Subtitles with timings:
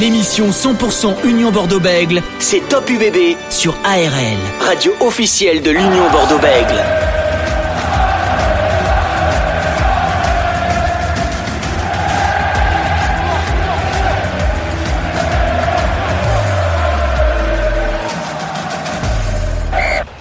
[0.00, 7.09] L'émission 100% Union Bordeaux-Bègle, c'est Top UBB sur ARL, radio officielle de l'Union Bordeaux-Bègle.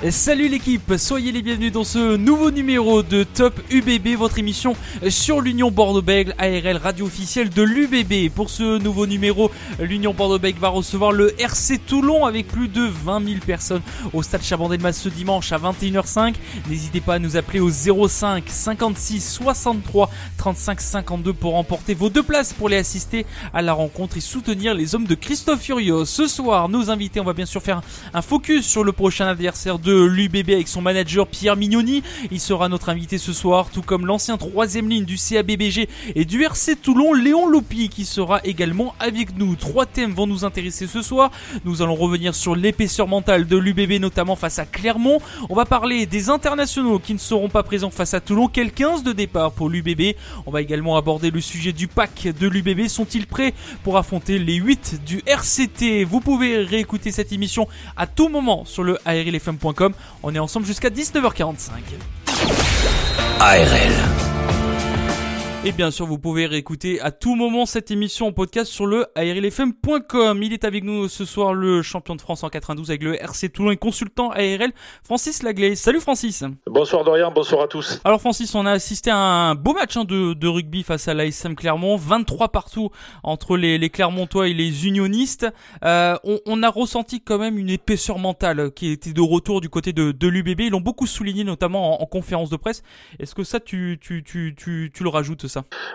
[0.08, 4.74] Salut l'équipe, soyez les bienvenus dans ce nouveau numéro de Top UBB, votre émission
[5.10, 8.34] sur l'Union Bordeaux-Bègles, ARL radio officielle de l'UBB.
[8.34, 13.26] Pour ce nouveau numéro, l'Union Bordeaux-Bègles va recevoir le RC Toulon avec plus de 20
[13.26, 13.82] 000 personnes
[14.14, 16.36] au stade Chabandelmas ce dimanche à 21h05.
[16.70, 22.24] N'hésitez pas à nous appeler au 05 56 63 35 52 pour remporter vos deux
[22.24, 26.06] places pour les assister à la rencontre et soutenir les hommes de Christophe Furios.
[26.06, 27.82] Ce soir, nos invités, on va bien sûr faire
[28.14, 32.04] un focus sur le prochain adversaire de l'UBB avec son manager Pierre Mignoni.
[32.32, 36.44] Il sera notre invité ce soir, tout comme l'ancien troisième ligne du CABBG et du
[36.44, 39.56] RC Toulon, Léon Lopi, qui sera également avec nous.
[39.56, 41.32] Trois thèmes vont nous intéresser ce soir.
[41.66, 45.20] Nous allons revenir sur l'épaisseur mentale de l'UBB, notamment face à Clermont.
[45.50, 48.48] On va parler des internationaux qui ne seront pas présents face à Toulon.
[48.48, 52.48] Quel 15 de départ pour l'UBB On va également aborder le sujet du pack de
[52.48, 52.88] l'UBB.
[52.88, 58.30] Sont-ils prêts pour affronter les 8 du RCT Vous pouvez réécouter cette émission à tout
[58.30, 59.79] moment sur le ARLFM.com
[60.24, 61.70] on est ensemble jusqu'à 19h45.
[63.40, 64.39] ARL.
[65.66, 69.08] Et bien sûr, vous pouvez réécouter à tout moment cette émission en podcast sur le
[69.16, 70.42] ARLFM.com.
[70.42, 73.50] Il est avec nous ce soir le champion de France en 92 avec le RC
[73.50, 74.72] Toulon et consultant ARL,
[75.04, 75.76] Francis Lagley.
[75.76, 76.46] Salut Francis.
[76.66, 78.00] Bonsoir Dorian, bonsoir à tous.
[78.06, 81.56] Alors Francis, on a assisté à un beau match hein, de, rugby face à l'ASM
[81.56, 82.90] Clermont, 23 partout
[83.24, 85.46] entre les, Clermontois et les unionistes.
[85.84, 86.16] Euh,
[86.46, 90.28] on, a ressenti quand même une épaisseur mentale qui était de retour du côté de,
[90.28, 90.62] l'UBB.
[90.62, 92.82] Ils l'ont beaucoup souligné, notamment en, conférence de presse.
[93.20, 95.49] Est-ce que ça, tu, tu, tu, tu, tu le rajoutes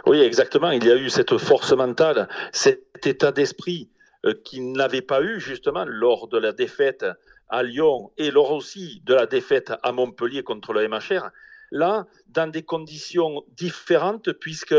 [0.06, 0.70] oui, exactement.
[0.70, 3.88] Il y a eu cette force mentale, cet état d'esprit
[4.24, 7.04] euh, qu'il n'avait pas eu justement lors de la défaite
[7.48, 11.28] à Lyon et lors aussi de la défaite à Montpellier contre le MHR.
[11.70, 14.74] Là, dans des conditions différentes, puisque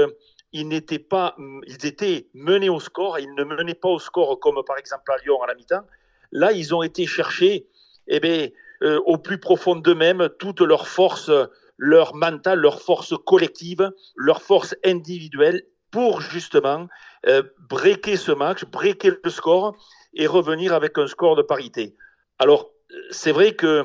[0.52, 1.36] ils n'étaient pas,
[1.68, 5.18] ils étaient menés au score, ils ne menaient pas au score comme par exemple à
[5.24, 5.86] Lyon à la mi-temps.
[6.32, 7.68] Là, ils ont été chercher,
[8.08, 8.50] eh bien,
[8.82, 11.30] euh, au plus profond d'eux-mêmes, toute leur force
[11.78, 16.88] leur mental, leur force collective, leur force individuelle pour justement
[17.28, 19.76] euh, breaker ce match, breaker le score
[20.14, 21.96] et revenir avec un score de parité.
[22.40, 22.70] Alors,
[23.12, 23.84] c'est vrai que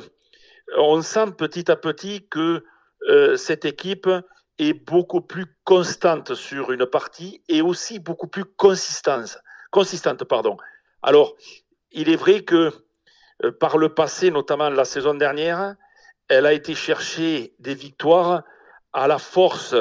[0.77, 2.65] on sent petit à petit que
[3.09, 4.09] euh, cette équipe
[4.59, 9.39] est beaucoup plus constante sur une partie et aussi beaucoup plus consistante.
[9.71, 10.57] consistante pardon.
[11.03, 11.35] Alors,
[11.93, 12.73] il est vrai que
[13.45, 15.77] euh, par le passé, notamment la saison dernière,
[16.31, 18.45] elle a été chercher des victoires
[18.93, 19.75] à la force,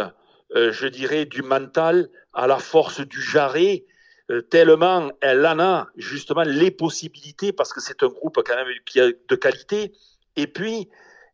[0.55, 3.85] euh, je dirais, du mental, à la force du jarret,
[4.31, 8.67] euh, tellement elle en a justement les possibilités, parce que c'est un groupe quand même
[8.87, 9.93] qui a de qualité.
[10.35, 10.89] Et puis,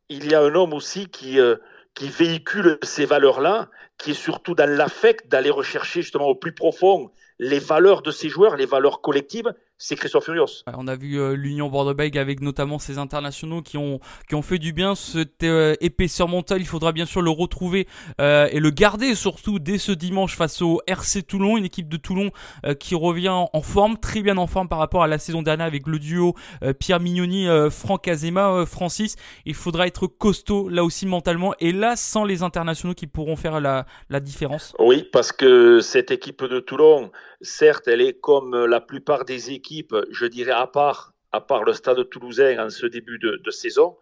[0.10, 1.56] il y a un homme aussi qui, euh,
[1.94, 7.10] qui véhicule ces valeurs-là, qui est surtout dans l'affect, d'aller rechercher justement au plus profond
[7.40, 10.64] les valeurs de ces joueurs, les valeurs collectives, c'est Christophe Furios.
[10.78, 14.00] On a vu euh, l'Union Bordeaux-Bègles avec notamment ces internationaux qui ont
[14.30, 14.96] qui ont fait du bien.
[14.96, 17.88] Cette euh, épaisseur mentale, il faudra bien sûr le retrouver
[18.22, 21.98] euh, et le garder surtout dès ce dimanche face au RC Toulon, une équipe de
[21.98, 22.32] Toulon
[22.80, 25.88] qui revient en forme, très bien en forme par rapport à la saison dernière avec
[25.88, 26.36] le duo
[26.80, 29.16] Pierre Mignoni, Franck Azema, Francis.
[29.46, 33.60] Il faudra être costaud là aussi mentalement et là sans les internationaux qui pourront faire
[33.60, 34.74] la, la différence.
[34.80, 37.12] Oui, parce que cette équipe de Toulon,
[37.46, 41.74] certes, elle est comme la plupart des équipes je dirais, à part, à part le
[41.74, 43.98] stade toulousain en ce début de, saison,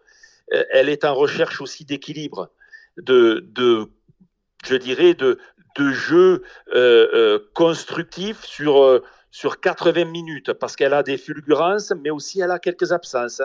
[0.52, 2.50] euh, elle est en recherche aussi d'équilibre,
[2.96, 3.86] de, de,
[4.64, 5.38] je dirais, de,
[5.76, 6.42] de jeu
[6.74, 12.50] euh, euh, constructif sur, sur 80 minutes, parce qu'elle a des fulgurances, mais aussi elle
[12.50, 13.42] a quelques absences.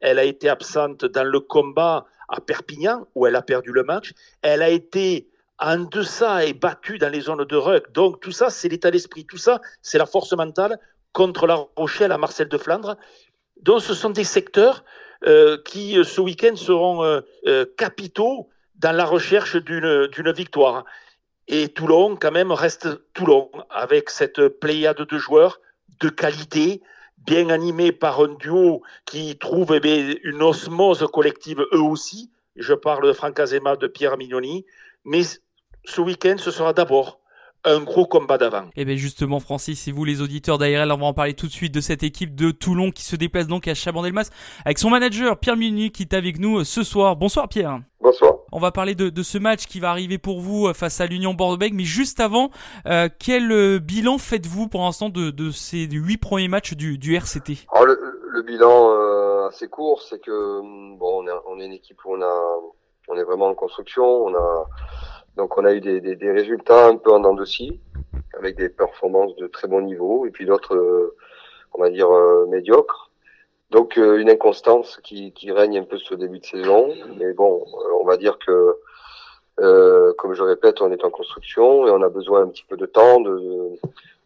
[0.00, 4.12] Elle a été absente dans le combat à Perpignan, où elle a perdu le match.
[4.42, 5.28] Elle a été
[5.62, 7.92] en deçà et battue dans les zones de ruck.
[7.92, 9.24] Donc tout ça, c'est l'état d'esprit.
[9.24, 10.78] Tout ça, c'est la force mentale
[11.12, 12.96] contre La Rochelle à Marcel de Flandre.
[13.62, 14.84] Donc ce sont des secteurs
[15.26, 20.84] euh, qui, euh, ce week-end, seront euh, capitaux dans la recherche d'une victoire.
[21.46, 25.60] Et Toulon, quand même, reste Toulon, avec cette pléiade de joueurs
[26.00, 26.82] de qualité,
[27.18, 32.32] bien animés par un duo qui trouve eh une osmose collective eux aussi.
[32.56, 34.66] Je parle de Franck Azema, de Pierre Mignoni.
[35.04, 35.22] Mais
[35.84, 37.22] ce week-end, ce sera d'abord
[37.64, 38.64] un gros combat d'avant.
[38.76, 41.46] Et eh bien justement Francis, et vous les auditeurs d'ARL, on va en parler tout
[41.46, 44.30] de suite de cette équipe de Toulon qui se déplace donc à Chabandelmas
[44.64, 47.14] avec son manager Pierre Muni qui est avec nous euh, ce soir.
[47.16, 47.80] Bonsoir Pierre.
[48.00, 48.34] Bonsoir.
[48.50, 51.34] On va parler de, ce match qui va arriver pour vous euh, face à l'Union
[51.34, 52.50] Bordeaux-Bègles, mais juste avant,
[52.86, 58.42] euh, quel bilan faites-vous pour l'instant de, ces huit premiers matchs du, RCT Alors le,
[58.42, 60.60] bilan assez court, c'est que
[60.98, 62.34] bon, on est, on est une équipe où on a,
[63.08, 64.66] on est vraiment en construction, on a
[65.36, 67.36] donc on a eu des, des, des résultats un peu en dents
[68.38, 71.16] avec des performances de très bon niveau, et puis d'autres, euh,
[71.74, 73.10] on va dire, euh, médiocres.
[73.70, 76.94] Donc euh, une inconstance qui, qui règne un peu le début de saison.
[77.18, 77.64] Mais bon,
[78.00, 78.76] on va dire que,
[79.56, 82.86] comme je répète, on est en construction et on a besoin un petit peu de
[82.86, 83.78] temps de,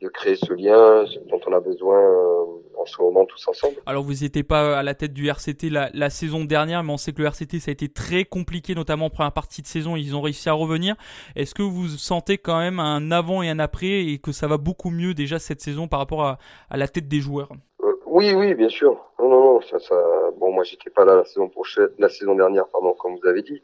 [0.02, 2.44] de créer ce lien dont on a besoin euh,
[2.76, 3.76] en ce moment tous ensemble.
[3.86, 6.98] Alors vous n'étiez pas à la tête du RCT la, la, saison dernière, mais on
[6.98, 9.96] sait que le RCT ça a été très compliqué, notamment en première partie de saison,
[9.96, 10.96] ils ont réussi à revenir.
[11.34, 14.58] Est-ce que vous sentez quand même un avant et un après et que ça va
[14.58, 16.38] beaucoup mieux déjà cette saison par rapport à,
[16.68, 17.48] à la tête des joueurs?
[17.82, 19.00] Euh, Oui, oui, bien sûr.
[19.18, 19.94] Non, non, non, ça, ça...
[20.38, 23.42] bon, moi j'étais pas là la saison prochaine, la saison dernière, pardon, comme vous avez
[23.42, 23.62] dit.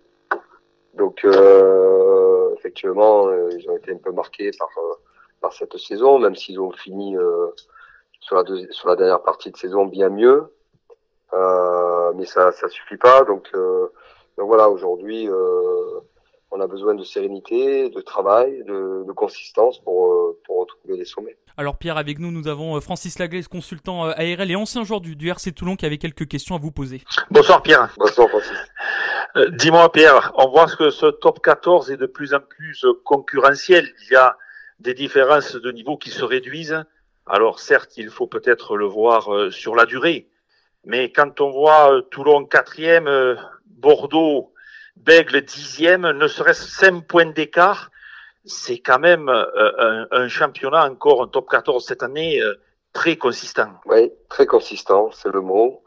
[0.95, 4.69] Donc euh, effectivement, euh, ils ont été un peu marqués par
[5.43, 7.49] par cette saison, même s'ils ont fini euh,
[8.21, 10.55] sur, la sur la dernière partie de saison bien mieux.
[11.35, 13.25] Euh, mais ça ça suffit pas.
[13.25, 13.89] Donc, euh,
[14.39, 15.29] donc voilà, aujourd'hui,
[16.51, 21.37] on a besoin de sérénité, de travail, de, de consistance pour, pour retrouver les sommets.
[21.57, 25.29] Alors Pierre, avec nous, nous avons Francis Laglaise, consultant ARL et ancien joueur du, du,
[25.29, 27.03] RC Toulon, qui avait quelques questions à vous poser.
[27.31, 27.95] Bonsoir Pierre.
[27.99, 28.57] Bonsoir Francis.
[29.35, 33.89] Dis-moi Pierre, on voit que ce top 14 est de plus en plus concurrentiel.
[34.03, 34.37] Il y a
[34.79, 36.85] des différences de niveau qui se réduisent.
[37.27, 40.29] Alors certes, il faut peut-être le voir euh, sur la durée,
[40.85, 43.37] mais quand on voit euh, Toulon quatrième, euh,
[43.67, 44.53] Bordeaux,
[44.97, 47.91] Bègle dixième, ne serait-ce cinq points d'écart,
[48.45, 52.41] c'est quand même un, championnat encore, un top 14 cette année,
[52.93, 53.71] très consistant.
[53.87, 55.83] Oui, très consistant, c'est le mot.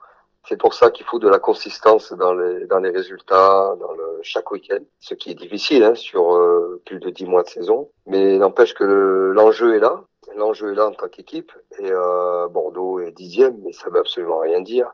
[0.47, 4.19] C'est pour ça qu'il faut de la consistance dans les, dans les résultats, dans le,
[4.21, 7.89] chaque week-end, ce qui est difficile hein, sur euh, plus de dix mois de saison.
[8.05, 10.03] Mais n'empêche que l'enjeu est là.
[10.35, 11.51] L'enjeu est là en tant qu'équipe.
[11.79, 14.91] Et euh, Bordeaux est dixième, mais ça veut absolument rien dire.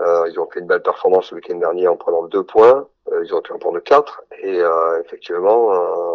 [0.00, 2.86] Euh, ils ont fait une belle performance le week-end dernier en prenant deux points.
[3.12, 4.22] Euh, ils ont pu en prendre quatre.
[4.42, 5.68] Et euh, effectivement,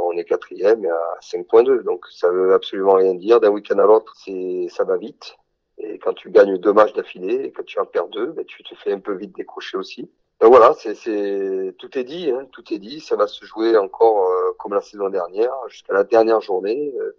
[0.05, 1.83] on est quatrième à 5.2.
[1.83, 3.39] Donc ça veut absolument rien dire.
[3.39, 5.35] D'un week-end à l'autre, c'est ça va vite.
[5.83, 8.63] Et quand tu gagnes deux matchs d'affilée et que tu en perds deux, ben, tu
[8.63, 10.09] te fais un peu vite décrocher aussi.
[10.39, 12.99] Donc voilà, c'est, tout est dit, hein, tout est dit.
[12.99, 17.15] Ça va se jouer encore euh, comme la saison dernière, jusqu'à la dernière journée euh,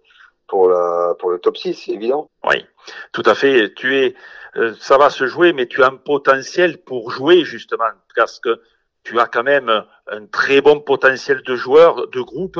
[0.47, 2.29] pour la pour le top 6, c'est évident.
[2.43, 2.65] Oui,
[3.13, 3.73] tout à fait.
[3.75, 4.15] Tu es,
[4.57, 8.61] euh, ça va se jouer, mais tu as un potentiel pour jouer justement, parce que
[9.03, 12.59] tu as quand même un très bon potentiel de joueurs, de groupe.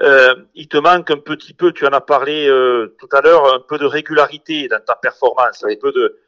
[0.00, 3.52] Euh, il te manque un petit peu, tu en as parlé euh, tout à l'heure,
[3.52, 6.18] un peu de régularité dans ta performance, un peu de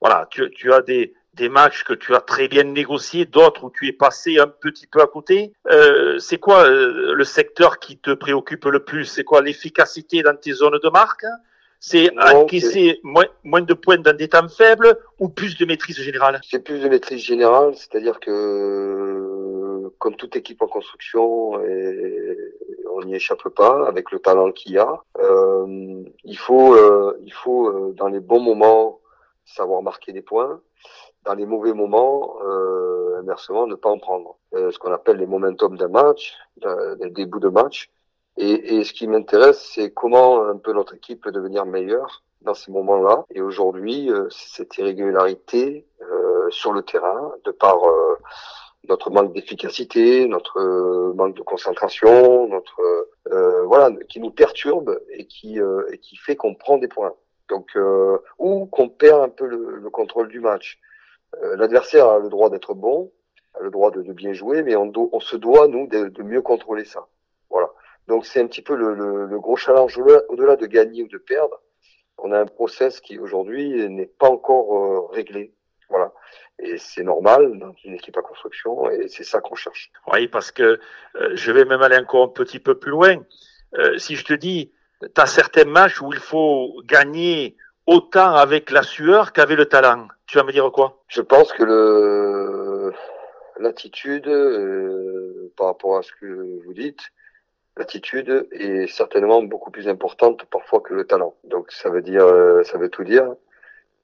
[0.00, 3.70] voilà, tu, tu as des, des matchs que tu as très bien négociés, d'autres où
[3.70, 5.52] tu es passé un petit peu à côté.
[5.70, 9.06] Euh, c'est quoi euh, le secteur qui te préoccupe le plus?
[9.06, 11.24] C'est quoi l'efficacité dans tes zones de marque?
[11.78, 16.40] C'est encaisser moins, moins de points dans des temps faibles ou plus de maîtrise générale?
[16.42, 22.36] C'est plus de maîtrise générale, c'est-à-dire que comme toute équipe en construction, et
[22.96, 25.02] on n'y échappe pas avec le talent qu'il y a.
[25.18, 29.00] Euh, il faut, euh, il faut euh, dans les bons moments
[29.44, 30.60] savoir marquer des points.
[31.24, 34.36] Dans les mauvais moments, euh, inversement, ne pas en prendre.
[34.54, 36.34] Euh, ce qu'on appelle les momentum d'un match,
[37.00, 37.90] des débuts de match.
[38.38, 42.54] Et, et ce qui m'intéresse, c'est comment un peu notre équipe peut devenir meilleure dans
[42.54, 43.24] ces moments-là.
[43.34, 45.86] Et aujourd'hui, cette irrégularité
[46.50, 47.78] sur le terrain, de par
[48.88, 52.80] notre manque d'efficacité, notre euh, manque de concentration, notre
[53.32, 57.14] euh, voilà, qui nous perturbe et qui euh, et qui fait qu'on prend des points.
[57.48, 57.78] Donc
[58.38, 60.80] ou qu'on perd un peu le, le contrôle du match.
[61.42, 63.12] L'adversaire a le droit d'être bon,
[63.54, 66.22] a le droit de, de bien jouer, mais on, on se doit nous de, de,
[66.24, 67.06] mieux contrôler ça.
[67.50, 67.68] Voilà.
[68.08, 69.96] Donc c'est un petit peu le, le, le gros challenge
[70.28, 71.60] au-delà de gagner ou de perdre.
[72.18, 75.52] On a un process qui aujourd'hui n'est pas encore réglé.
[75.88, 76.12] Voilà.
[76.58, 79.90] Et c'est normal dans une équipe à construction et c'est ça qu'on cherche.
[80.12, 80.80] Oui, parce que
[81.16, 83.16] euh, je vais même aller encore un petit peu plus loin.
[83.74, 88.70] Euh, si je te dis, tu as certains matchs où il faut gagner autant avec
[88.70, 91.02] la sueur qu'avec le talent, tu vas me dire quoi?
[91.08, 92.92] Je pense que le
[93.58, 97.00] l'attitude, euh, par rapport à ce que vous dites,
[97.76, 101.34] l'attitude est certainement beaucoup plus importante parfois que le talent.
[101.44, 102.26] Donc ça veut dire,
[102.64, 103.34] ça veut tout dire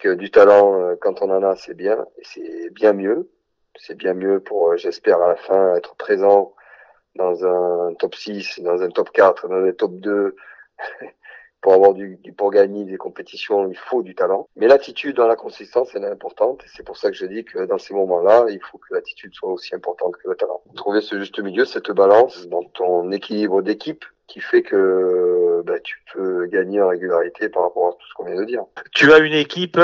[0.09, 3.31] du talent, euh, quand on en a, c'est bien, et c'est bien mieux.
[3.77, 6.55] C'est bien mieux pour, euh, j'espère, à la fin, être présent
[7.17, 10.37] dans un top 6, dans un top 4, dans un top 2,
[11.61, 14.49] pour avoir du, pour gagner des compétitions, il faut du talent.
[14.57, 16.63] Mais l'attitude dans la consistance, elle est importante.
[16.65, 19.33] Et c'est pour ça que je dis que dans ces moments-là, il faut que l'attitude
[19.35, 20.63] soit aussi importante que le talent.
[20.75, 26.03] Trouver ce juste milieu, cette balance dans ton équilibre d'équipe qui fait que bah, tu
[26.13, 28.65] peux gagner en régularité par rapport à tout ce qu'on vient de dire.
[28.93, 29.79] Tu as une équipe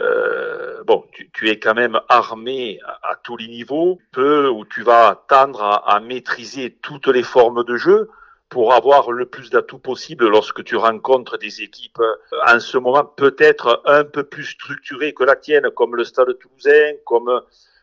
[0.00, 4.82] euh, bon, tu, tu, es quand même armé à, tous les niveaux, peu où tu
[4.82, 8.08] vas tendre à, à, maîtriser toutes les formes de jeu
[8.48, 12.14] pour avoir le plus d'atouts possible lorsque tu rencontres des équipes euh,
[12.46, 16.94] en ce moment peut-être un peu plus structurées que la tienne, comme le Stade Toulousain,
[17.04, 17.42] comme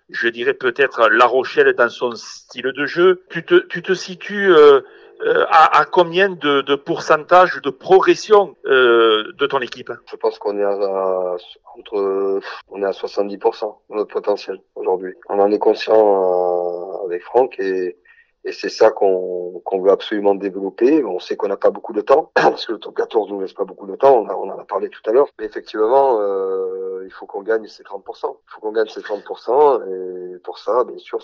[0.09, 3.23] je dirais peut-être La Rochelle dans son style de jeu.
[3.29, 4.81] Tu te, tu te situes euh,
[5.21, 9.91] euh, à, à, combien de, de, pourcentage de progression euh, de ton équipe?
[10.09, 11.35] Je pense qu'on est à,
[11.77, 15.13] entre on est à 70% de notre potentiel aujourd'hui.
[15.27, 17.97] On en est conscient euh, avec Franck et
[18.45, 21.03] et c'est ça qu'on veut absolument développer.
[21.03, 23.53] On sait qu'on n'a pas beaucoup de temps, parce que le top 14 nous laisse
[23.53, 25.27] pas beaucoup de temps, on, on en a parlé tout à l'heure.
[25.37, 26.78] Mais effectivement, euh,
[27.09, 28.03] il faut qu'on gagne ces 30%.
[28.23, 31.19] Il faut qu'on gagne ces 30%, et pour ça, bien sûr,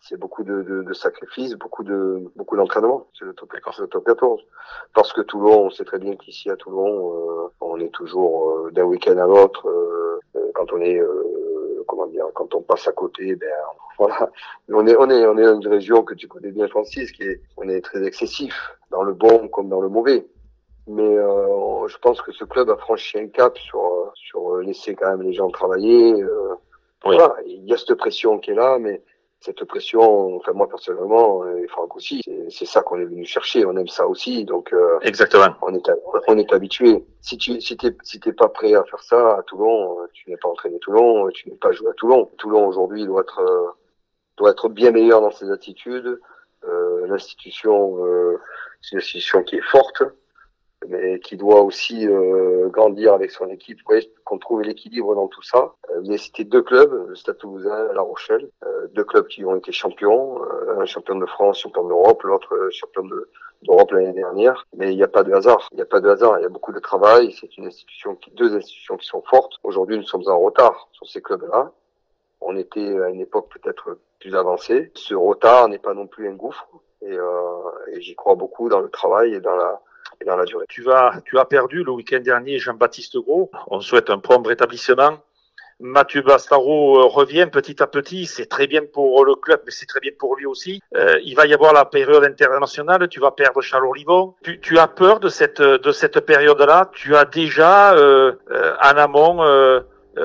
[0.00, 3.06] c'est beaucoup de, de, de, sacrifices, beaucoup de beaucoup d'entraînement.
[3.18, 4.40] C'est le, top, le top 14.
[4.94, 8.70] Parce que Toulon, on sait très bien qu'ici à Toulon, euh, on est toujours euh,
[8.70, 9.68] d'un week-end à l'autre.
[9.68, 10.20] Euh,
[10.54, 11.02] quand on est
[11.86, 13.46] comment dire, quand on passe à côté, ben
[13.98, 14.30] voilà,
[14.70, 17.24] on est on est on est dans une région que tu connais bien, Francis, qui
[17.24, 18.54] est on est très excessif
[18.90, 20.26] dans le bon comme dans le mauvais.
[20.86, 25.10] Mais euh, je pense que ce club a franchi un cap sur sur laisser quand
[25.10, 26.22] même les gens travailler.
[26.22, 26.54] Euh,
[27.04, 29.02] Voilà, il y a cette pression qui est là, mais
[29.40, 33.64] cette pression, enfin moi personnellement, et Franck aussi, c'est ça qu'on est venu chercher.
[33.66, 35.54] On aime ça aussi, donc euh, exactement.
[35.62, 35.90] On est
[36.28, 37.04] on est habitué.
[37.20, 40.36] Si tu si t'es si t'es pas prêt à faire ça à Toulon, tu n'es
[40.36, 42.30] pas entraîné Toulon, tu n'es pas joué à Toulon.
[42.38, 43.76] Toulon aujourd'hui doit être
[44.36, 46.20] doit être bien meilleur dans ses attitudes.
[46.64, 48.40] Euh, l'institution, euh,
[48.82, 50.02] c'est une institution qui est forte,
[50.88, 53.78] mais qui doit aussi euh, grandir avec son équipe.
[53.88, 55.72] Ouais, qu'on trouve l'équilibre dans tout ça.
[55.90, 59.56] Euh, mais c'était deux clubs, le Stade Toulousain, La Rochelle, euh, deux clubs qui ont
[59.56, 63.28] été champions, euh, un champion de France, champion d'Europe, l'autre champion de
[63.62, 64.66] d'Europe l'année dernière.
[64.76, 65.68] Mais il n'y a pas de hasard.
[65.72, 66.38] Il n'y a pas de hasard.
[66.38, 67.32] Il y a beaucoup de travail.
[67.32, 69.54] C'est une institution qui, deux institutions qui sont fortes.
[69.64, 71.72] Aujourd'hui, nous sommes en retard sur ces clubs-là.
[72.40, 74.92] On était à une époque peut-être plus avancée.
[74.94, 76.68] Ce retard n'est pas non plus un gouffre.
[77.00, 79.80] Et, euh, et j'y crois beaucoup dans le travail et dans la
[80.68, 83.50] Tu vas, tu as perdu le week-end dernier Jean-Baptiste Gros.
[83.68, 85.18] On souhaite un prompt rétablissement.
[85.78, 88.24] Mathieu Bastaro revient petit à petit.
[88.24, 90.80] C'est très bien pour le club, mais c'est très bien pour lui aussi.
[90.94, 93.06] Euh, il va y avoir la période internationale.
[93.08, 94.34] Tu vas perdre Charles Olivon.
[94.42, 96.90] Tu, tu as peur de cette de cette période-là?
[96.92, 99.80] Tu as déjà euh, en amont euh,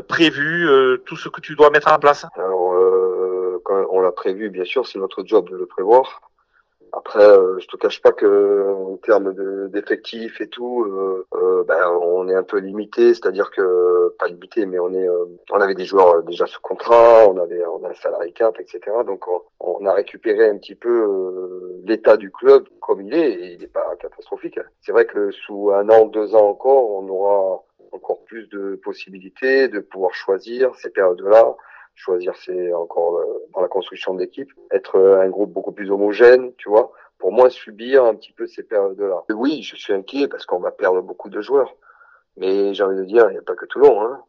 [0.07, 0.69] prévu
[1.05, 2.25] tout ce que tu dois mettre en place?
[2.35, 2.73] Alors,
[3.91, 6.21] on l'a prévu, bien sûr, c'est notre job de le prévoir.
[6.93, 9.33] Après, euh, je te cache pas que en termes
[9.69, 14.65] d'effectifs et tout, euh, euh, ben, on est un peu limité, c'est-à-dire que pas limité,
[14.65, 17.89] mais on est, euh, on avait des joueurs déjà sous contrat, on avait, on a
[17.89, 18.79] un salarié cap, etc.
[19.05, 23.31] Donc on, on, a récupéré un petit peu euh, l'état du club comme il est,
[23.31, 24.59] et il n'est pas catastrophique.
[24.81, 29.69] C'est vrai que sous un an, deux ans encore, on aura encore plus de possibilités
[29.69, 31.55] de pouvoir choisir ces périodes-là
[31.95, 35.91] choisir c'est encore euh, dans la construction de l'équipe, être euh, un groupe beaucoup plus
[35.91, 39.23] homogène, tu vois, pour moins subir un petit peu ces périodes-là.
[39.33, 41.75] Oui, je suis inquiet parce qu'on va perdre beaucoup de joueurs,
[42.37, 44.23] mais j'ai envie de dire, il n'y a pas que Toulon, hein.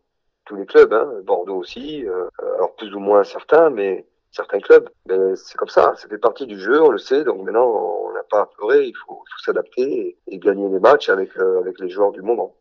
[0.44, 1.10] tous les clubs, hein.
[1.24, 5.94] Bordeaux aussi, euh, alors plus ou moins certains, mais certains clubs, ben, c'est comme ça,
[5.96, 8.86] ça fait partie du jeu, on le sait, donc maintenant on n'a pas à pleurer,
[8.86, 12.54] il faut, s'adapter et, gagner les matchs avec, avec les joueurs du moment.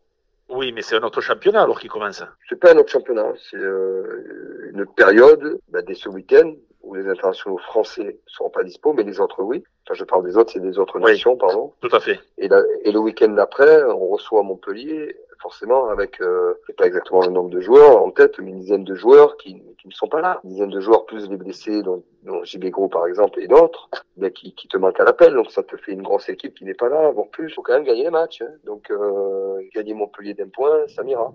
[0.52, 2.24] Oui, mais c'est un autre championnat alors qui commence.
[2.50, 7.08] C'est pas un autre championnat, c'est euh, une période bah, dès ce week-end où les
[7.08, 9.64] internationaux français ne seront pas dispo, mais les autres oui.
[9.86, 11.74] Enfin, je parle des autres, c'est des autres oui, nations, pardon.
[11.82, 12.20] Tout à fait.
[12.38, 17.32] Et, la, et le week-end d'après, on reçoit Montpellier, forcément avec, euh, pas exactement le
[17.32, 20.22] nombre de joueurs en tête, mais une dizaine de joueurs qui, qui ne sont pas
[20.22, 20.40] là.
[20.44, 23.90] Une dizaine de joueurs plus les blessés, dont, dont JB Gros par exemple, et d'autres,
[24.18, 25.34] mais qui, qui te manquent à l'appel.
[25.34, 27.50] Donc ça te fait une grosse équipe qui n'est pas là, voire plus.
[27.50, 28.42] Il faut quand même gagner les matchs.
[28.42, 28.54] Hein.
[28.64, 31.34] Donc euh, gagner Montpellier d'un point, ça m'ira.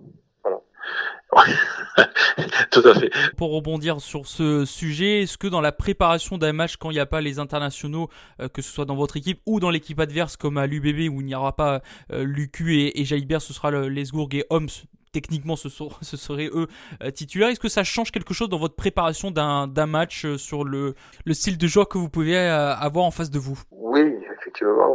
[2.70, 3.10] Tout à fait.
[3.36, 7.00] Pour rebondir sur ce sujet, est-ce que dans la préparation d'un match, quand il n'y
[7.00, 8.08] a pas les internationaux,
[8.40, 11.20] euh, que ce soit dans votre équipe ou dans l'équipe adverse, comme à l'UBB où
[11.20, 14.68] il n'y aura pas euh, Lucu et, et Jailbert, ce sera le, Lesgourg et Homs
[15.16, 16.66] techniquement ce, sont, ce seraient eux
[17.02, 17.48] euh, titulaires.
[17.48, 21.34] Est-ce que ça change quelque chose dans votre préparation d'un match euh, sur le, le,
[21.34, 23.58] style de joueur que vous pouvez euh, avoir en face de vous?
[23.70, 24.94] Oui, effectivement.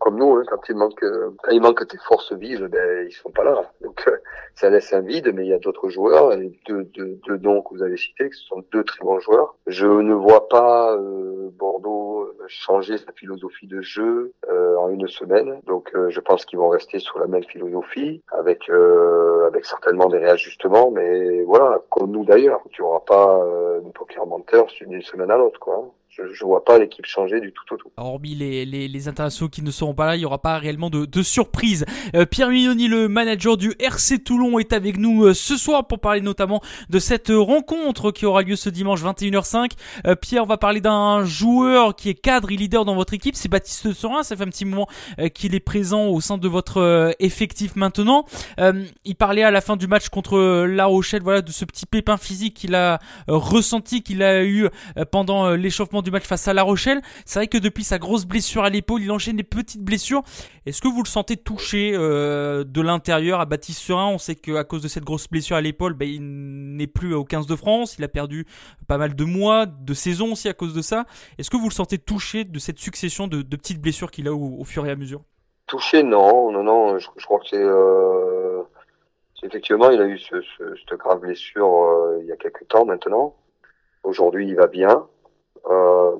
[0.00, 3.30] Comme nous, hein, quand, il manque, quand il manque tes forces vives, ben, ils sont
[3.30, 3.70] pas là.
[3.82, 4.02] Donc
[4.54, 6.36] ça laisse un vide, mais il y a d'autres joueurs.
[6.66, 9.54] Deux, deux, deux noms que vous avez cités, ce sont deux très bons joueurs.
[9.66, 10.96] Je ne vois pas
[11.58, 15.60] Bordeaux changé sa philosophie de jeu en une semaine.
[15.66, 18.70] Donc je pense qu'ils vont rester sur la même philosophie avec
[19.46, 23.44] avec certainement des réajustements, mais voilà, comme nous d'ailleurs, tu auras pas
[23.84, 25.90] de poker menteur d'une semaine à l'autre quoi
[26.28, 27.90] je, je vois pas l'équipe changer du tout au tout.
[27.96, 30.90] Hormis les, les, les internationaux qui ne seront pas là, il n'y aura pas réellement
[30.90, 31.84] de, de surprise.
[32.14, 36.00] Euh, Pierre Mignoni, le manager du RC Toulon, est avec nous euh, ce soir pour
[36.00, 39.72] parler notamment de cette rencontre qui aura lieu ce dimanche 21h05.
[40.06, 43.36] Euh, Pierre, on va parler d'un joueur qui est cadre et leader dans votre équipe,
[43.36, 44.22] c'est Baptiste Sorin.
[44.22, 44.86] Ça fait un petit moment
[45.34, 48.24] qu'il est présent au sein de votre effectif maintenant.
[48.58, 52.16] il parlait à la fin du match contre La Rochelle, voilà, de ce petit pépin
[52.16, 52.98] physique qu'il a
[53.28, 54.68] ressenti, qu'il a eu
[55.10, 57.00] pendant l'échauffement du match face à La Rochelle.
[57.24, 60.22] C'est vrai que depuis sa grosse blessure à l'épaule, il enchaîne des petites blessures.
[60.66, 64.64] Est-ce que vous le sentez touché euh, de l'intérieur à Baptiste Surin On sait qu'à
[64.64, 67.96] cause de cette grosse blessure à l'épaule, ben, il n'est plus au 15 de France.
[67.98, 68.46] Il a perdu
[68.88, 71.04] pas mal de mois, de saisons aussi à cause de ça.
[71.38, 74.64] Est-ce que vous le sentez touché de cette succession de, petites blessures qu'il a au,
[74.64, 75.22] fur et à mesure?
[75.66, 76.98] Touché, non, non, non.
[76.98, 78.62] Je, crois que euh,
[79.38, 83.34] c'est effectivement, il a eu cette grave blessure euh, il y a quelques temps maintenant.
[84.02, 85.06] Aujourd'hui, il va bien.
[85.70, 86.16] Euh,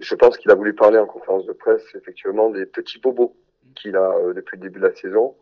[0.00, 3.34] je pense qu'il a voulu parler en conférence de presse effectivement des petits bobos
[3.74, 5.34] qu'il a euh, depuis le début de la saison.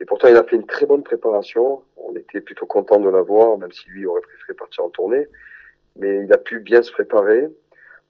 [0.00, 1.82] Et pourtant, il a fait une très bonne préparation.
[1.96, 5.28] On était plutôt content de l'avoir, même si lui aurait préféré partir en tournée.
[5.96, 7.48] Mais il a pu bien se préparer.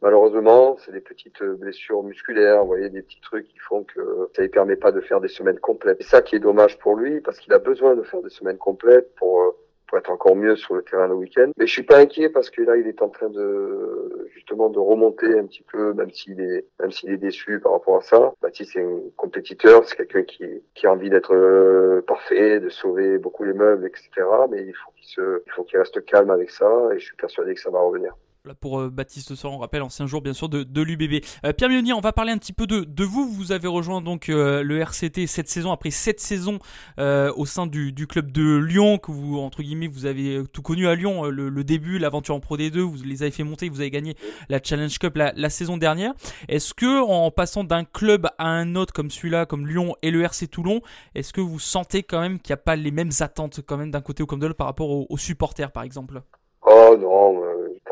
[0.01, 4.43] Malheureusement, c'est des petites blessures musculaires, vous voyez, des petits trucs qui font que ça
[4.43, 5.99] ne permet pas de faire des semaines complètes.
[6.01, 8.59] C'est ça qui est dommage pour lui, parce qu'il a besoin de faire des semaines
[8.59, 9.51] complètes pour euh,
[9.93, 11.51] pour être encore mieux sur le terrain le week-end.
[11.59, 14.79] Mais je suis pas inquiet parce que là, il est en train de justement de
[14.79, 18.33] remonter un petit peu, même s'il est même s'il est déçu par rapport à ça.
[18.41, 23.19] Baptiste c'est un compétiteur, c'est quelqu'un qui qui a envie d'être euh, parfait, de sauver
[23.19, 24.27] beaucoup les meubles, etc.
[24.51, 27.17] Mais il faut qu'il se, il faut qu'il reste calme avec ça et je suis
[27.17, 28.17] persuadé que ça va revenir
[28.61, 31.25] pour euh, Baptiste Sor, on rappelle, ancien joueur bien sûr de, de l'UBB.
[31.45, 33.29] Euh, Pierre Mioni, on va parler un petit peu de, de vous.
[33.29, 36.59] Vous avez rejoint donc euh, le RCT cette saison, après sept saisons
[36.99, 40.89] au sein du, du, club de Lyon, que vous, entre guillemets, vous avez tout connu
[40.89, 43.81] à Lyon, le, le début, l'aventure en Pro D2, vous les avez fait monter, vous
[43.81, 44.17] avez gagné
[44.49, 46.13] la Challenge Cup la, la saison dernière.
[46.49, 50.23] Est-ce que en passant d'un club à un autre comme celui-là, comme Lyon et le
[50.23, 50.81] RC Toulon,
[51.15, 53.91] est-ce que vous sentez quand même qu'il n'y a pas les mêmes attentes quand même
[53.91, 56.23] d'un côté ou comme de l'autre par rapport aux supporters par exemple?
[56.65, 57.43] Oh non,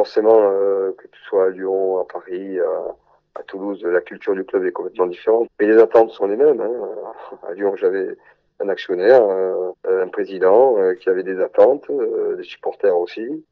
[0.01, 4.65] forcément, euh, que tu sois à Lyon, à Paris, à, Toulouse, la culture du club
[4.65, 5.47] est complètement différente.
[5.61, 6.61] Mais les attentes sont les mêmes.
[6.61, 7.37] Hein.
[7.49, 8.17] À Lyon, j'avais
[8.61, 11.91] un actionnaire, euh, un président euh, qui avait des attentes,
[12.39, 13.45] des supporters aussi.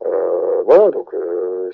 [0.65, 1.15] voilà, donc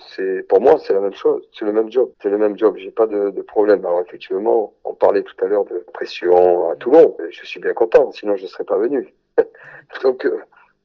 [0.08, 2.74] c'est pour moi c'est la même chose, c'est le même job, c'est le même job.
[2.76, 3.86] J'ai pas de, problème.
[3.86, 7.16] Alors effectivement, on parlait tout à l'heure de pression à Toulon.
[7.30, 9.14] Je suis bien content, sinon je serais pas venu.
[10.02, 10.26] donc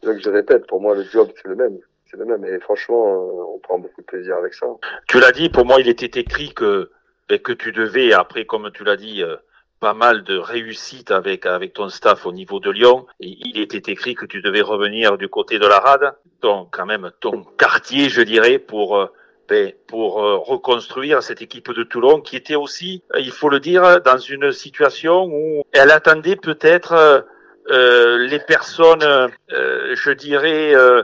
[0.03, 2.43] je répète, pour moi le job c'est le même c'est le même.
[2.45, 4.67] Et franchement, euh, on prend beaucoup de plaisir avec ça.
[5.07, 6.91] Tu l'as dit, pour moi, il était écrit que
[7.27, 9.35] ben, que tu devais, après, comme tu l'as dit, euh,
[9.79, 13.05] pas mal de réussite avec avec ton staff au niveau de Lyon.
[13.19, 17.11] Il était écrit que tu devais revenir du côté de la rade, donc quand même
[17.21, 19.05] ton quartier, je dirais, pour euh,
[19.47, 24.19] ben, pour reconstruire cette équipe de Toulon qui était aussi, il faut le dire, dans
[24.19, 27.25] une situation où elle attendait peut-être
[27.67, 31.01] les personnes, je dirais, euh,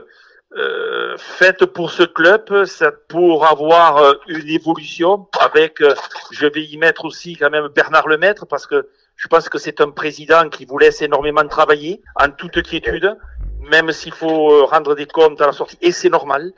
[1.18, 2.44] faite pour ce club,
[3.08, 5.94] pour avoir euh, une évolution avec, euh,
[6.30, 9.80] je vais y mettre aussi quand même Bernard Lemaître parce que je pense que c'est
[9.80, 13.16] un président qui vous laisse énormément travailler en toute quiétude,
[13.70, 16.52] même s'il faut rendre des comptes à la sortie, et c'est normal.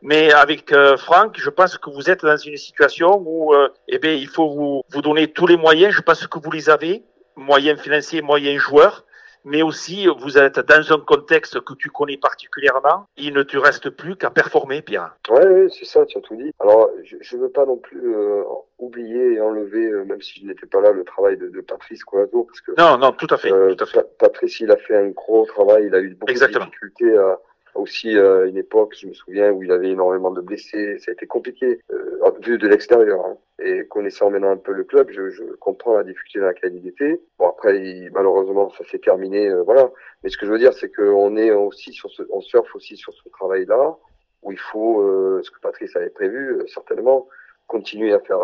[0.00, 3.54] Mais avec Franck, je pense que vous êtes dans une situation où
[3.88, 5.94] eh bien, il faut vous, vous donner tous les moyens.
[5.94, 7.02] Je pense que vous les avez,
[7.36, 9.03] moyens financiers, moyens joueurs
[9.44, 13.06] mais aussi vous êtes dans un contexte que tu connais particulièrement.
[13.16, 15.16] Il ne te reste plus qu'à performer, Pierre.
[15.30, 16.52] Oui, c'est ça, tu as tout dit.
[16.60, 18.42] Alors, je ne veux pas non plus euh,
[18.78, 22.04] oublier et enlever, euh, même si je n'étais pas là, le travail de, de Patrice
[22.04, 24.06] Coato, parce que non, non, tout à fait, euh, tout à fait.
[24.18, 27.38] Patrice, il a fait un gros travail, il a eu beaucoup de difficultés à
[27.74, 30.98] aussi euh, une époque, je me souviens, où il avait énormément de blessés.
[30.98, 33.24] Ça a été compliqué, euh, vu de l'extérieur.
[33.24, 33.36] Hein.
[33.60, 36.86] Et connaissant maintenant un peu le club, je, je comprends la difficulté dans laquelle il
[36.86, 37.20] était.
[37.38, 39.90] Bon, après, il, malheureusement, ça s'est terminé, euh, voilà.
[40.22, 42.96] Mais ce que je veux dire, c'est qu'on est aussi sur ce, on surfe aussi
[42.96, 43.96] sur ce travail-là,
[44.42, 47.28] où il faut, euh, ce que Patrice avait prévu, euh, certainement,
[47.66, 48.40] continuer à faire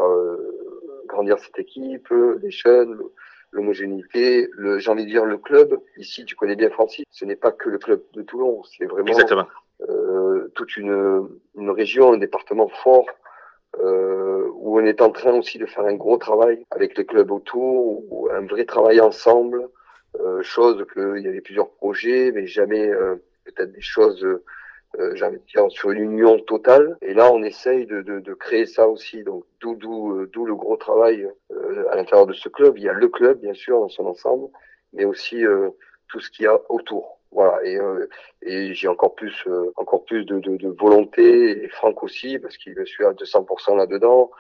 [1.06, 2.08] grandir cette équipe,
[2.42, 2.98] les jeunes,
[3.52, 5.78] l'homogénéité, le, j'ai envie de dire le club.
[5.96, 7.04] Ici, tu connais bien Francis.
[7.10, 9.12] Ce n'est pas que le club de Toulon, c'est vraiment
[9.88, 13.06] euh, toute une, une région, un département fort
[13.78, 17.30] euh, où on est en train aussi de faire un gros travail avec les clubs
[17.30, 19.68] autour, ou un vrai travail ensemble.
[20.18, 24.26] Euh, chose qu'il y avait plusieurs projets, mais jamais euh, peut-être des choses
[24.98, 26.96] euh, j'ai envie de dire, sur une union totale.
[27.03, 29.22] Et là, on essaye de, de, de créer ça aussi.
[29.22, 31.29] Donc, d'où d'où d'où le gros travail
[31.70, 32.76] euh, à l'intérieur de ce club.
[32.76, 34.48] Il y a le club, bien sûr, dans son ensemble,
[34.92, 35.70] mais aussi euh,
[36.09, 37.18] tout ce qu'il y a autour.
[37.31, 37.64] Voilà.
[37.64, 38.09] Et, euh,
[38.42, 42.74] et j'ai encore plus encore plus de, de, de, volonté et Franck aussi, parce qu'il
[42.87, 44.31] suis à 200% là-dedans,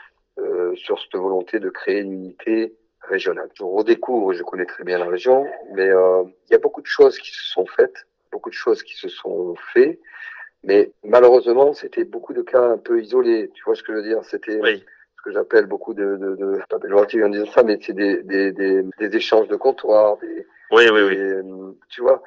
[0.74, 3.50] sur cette volonté de créer une unité régionale.
[3.54, 7.18] Je redécouvre, je connais très bien la région, mais il y a beaucoup de choses
[7.18, 10.00] qui se sont faites, beaucoup de choses qui se sont faites.
[10.64, 13.50] Mais malheureusement, c'était beaucoup de cas un peu isolés.
[13.54, 16.60] Tu vois ce que je veux dire C'était ce que j'appelle beaucoup de, de, de
[16.68, 20.18] pas péjoratif en disant ça, mais c'est des, des, des, des, échanges de comptoirs.
[20.18, 21.76] Des, oui, oui, oui.
[21.88, 22.22] tu vois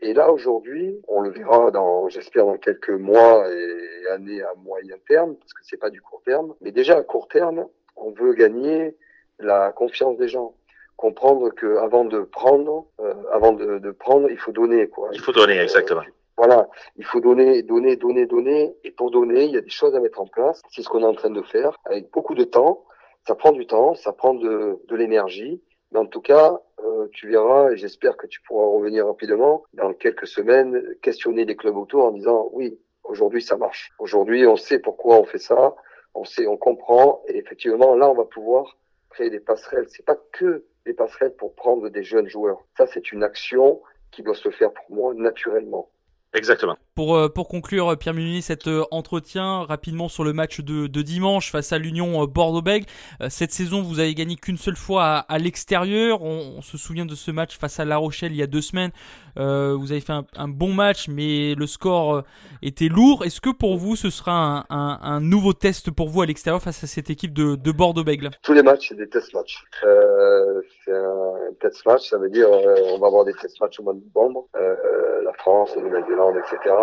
[0.00, 4.94] et, là aujourd'hui, on le verra dans, j'espère, dans quelques mois et années à moyen
[5.08, 6.54] terme, parce que c'est pas du court terme.
[6.60, 7.66] Mais déjà à court terme,
[7.96, 8.96] on veut gagner
[9.40, 10.54] la confiance des gens
[10.96, 15.08] comprendre que avant de prendre, euh, avant de, de, prendre, il faut donner quoi.
[15.12, 16.02] Il faut donner exactement.
[16.44, 18.74] Voilà, il faut donner, donner, donner, donner.
[18.82, 20.60] Et pour donner, il y a des choses à mettre en place.
[20.70, 22.84] C'est ce qu'on est en train de faire avec beaucoup de temps.
[23.28, 25.62] Ça prend du temps, ça prend de, l'énergie.
[25.92, 29.94] Mais en tout cas, euh, tu verras, et j'espère que tu pourras revenir rapidement, dans
[29.94, 33.92] quelques semaines, questionner les clubs autour en disant, oui, aujourd'hui ça marche.
[34.00, 35.76] Aujourd'hui, on sait pourquoi on fait ça,
[36.16, 38.76] on sait, on comprend, et effectivement, là, on va pouvoir
[39.10, 39.86] créer des passerelles.
[39.90, 42.58] C'est pas que des passerelles pour prendre des jeunes joueurs.
[42.76, 45.88] Ça, c'est une action qui doit se faire pour moi naturellement.
[46.34, 46.78] Exactement.
[46.94, 51.02] Pour, euh, pour conclure, Pierre Munini, cet euh, entretien rapidement sur le match de, de
[51.02, 52.84] dimanche face à l'Union euh, Bordeaux-Bègles.
[53.30, 56.22] Cette saison, vous avez gagné qu'une seule fois à, à l'extérieur.
[56.22, 58.90] On, se souvient de ce match face à La Rochelle il y a deux semaines.
[59.38, 62.24] Euh, vous avez fait un, un, bon match, mais le score
[62.60, 63.24] était lourd.
[63.24, 66.60] Est-ce que pour vous, ce sera un, un, un, nouveau test pour vous à l'extérieur
[66.60, 69.64] face à cette équipe de, de Bordeaux-Bègles Tous les matchs, c'est des test matchs.
[69.84, 73.82] Euh, c'est un test match, ça veut dire on va avoir des test matchs au
[73.82, 74.46] mois de novembre.
[74.54, 76.81] la France, la Nouvelle-Zélande, etc.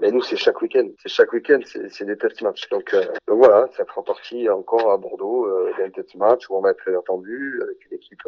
[0.00, 0.88] Mais nous, c'est chaque week-end.
[1.02, 2.68] C'est chaque week-end, c'est des test matchs.
[2.68, 6.56] Donc, euh, donc, voilà, ça fera partie encore à Bordeaux euh, d'un test match où
[6.56, 8.22] on va être attendu avec une équipe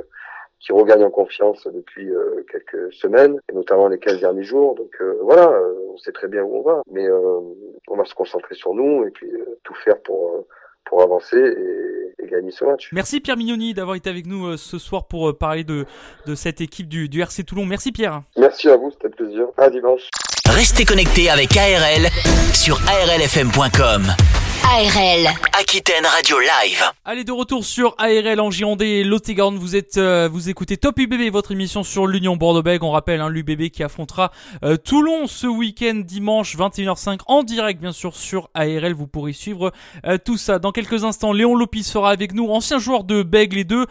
[0.59, 4.75] qui regagne en confiance depuis euh, quelques semaines, et notamment les 15 derniers jours.
[4.75, 5.51] Donc euh, voilà,
[5.89, 9.11] on sait très bien où on va, mais on va se concentrer sur nous et
[9.11, 9.31] puis
[9.65, 10.45] tout faire pour
[10.91, 12.91] pour avancer et, et, gagner ce match.
[12.93, 15.87] Merci Pierre Mignoni d'avoir été avec nous ce soir pour parler de,
[16.27, 17.65] de cette équipe du, du RC Toulon.
[17.65, 18.23] Merci Pierre.
[18.37, 19.47] Merci à vous, c'était un plaisir.
[19.57, 20.03] À dimanche.
[20.51, 22.09] Restez connectés avec ARL
[22.53, 24.03] sur arlfm.com.
[24.73, 25.27] ARL
[25.59, 26.85] Aquitaine Radio Live.
[27.05, 29.21] Allez de retour sur ARL en Gironde et lot
[29.57, 32.85] Vous êtes, euh, vous écoutez Top UBB, votre émission sur l'Union Bordeaux-Bègles.
[32.85, 34.31] On rappelle hein, l'UBB qui affrontera
[34.63, 38.95] euh, Toulon ce week-end dimanche 21h05 en direct bien sûr sur ARL.
[38.95, 39.73] Vous pourrez suivre
[40.07, 41.33] euh, tout ça dans quelques instants.
[41.33, 43.87] Léon Lopis sera avec nous, ancien joueur de Bègles et de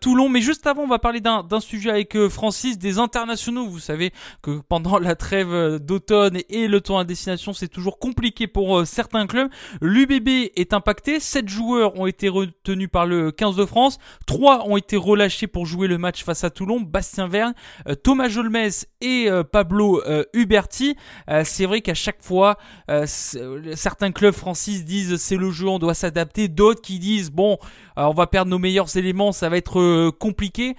[0.00, 0.28] Toulon.
[0.28, 3.68] Mais juste avant, on va parler d'un sujet avec Francis des internationaux.
[3.68, 4.12] Vous savez
[4.42, 9.26] que pendant la trêve d'automne et le temps à destination, c'est toujours compliqué pour certains
[9.28, 9.48] clubs.
[9.80, 11.20] L'UBB est impacté.
[11.20, 13.98] 7 joueurs ont été retenus par le 15 de France.
[14.26, 16.80] 3 ont été relâchés pour jouer le match face à Toulon.
[16.80, 17.54] Bastien Verne,
[17.88, 18.56] euh, Thomas Jolmes
[19.00, 20.96] et euh, Pablo euh, Huberti.
[21.44, 22.56] c'est vrai qu'à chaque fois,
[23.04, 26.48] certains clubs Francis disent c'est le jeu, on doit s'adapter.
[26.48, 27.58] D'autres qui disent bon,
[27.96, 30.76] on va perdre nos meilleurs éléments, ça va être compliqué.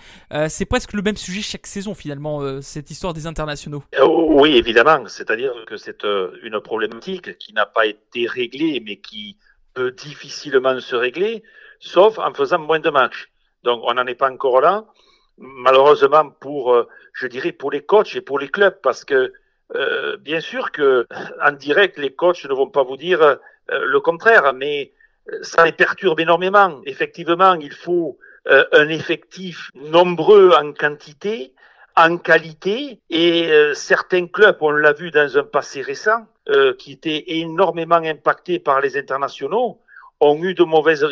[0.49, 3.83] c'est presque le même sujet chaque saison finalement, cette histoire des internationaux.
[3.99, 5.07] oui, évidemment.
[5.07, 6.03] C'est-à-dire que c'est
[6.43, 9.37] une problématique qui n'a pas été réglée, mais qui
[9.77, 11.43] peut difficilement se régler,
[11.79, 13.29] sauf en faisant moins de matchs.
[13.63, 14.85] Donc on n'en est pas encore là,
[15.37, 19.33] malheureusement pour, euh, je dirais, pour les coachs et pour les clubs, parce que
[19.75, 21.05] euh, bien sûr que
[21.43, 23.35] en direct, les coachs ne vont pas vous dire euh,
[23.69, 24.93] le contraire, mais
[25.41, 26.81] ça les perturbe énormément.
[26.85, 28.17] Effectivement, il faut
[28.49, 31.53] un effectif nombreux en quantité,
[31.97, 37.25] en qualité, et certains clubs, on l'a vu dans un passé récent, euh, qui étaient
[37.27, 39.81] énormément impactés par les internationaux,
[40.21, 40.63] ont eu de,